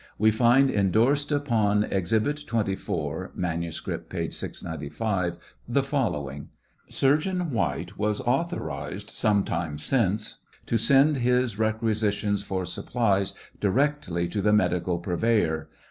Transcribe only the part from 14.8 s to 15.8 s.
purveyor.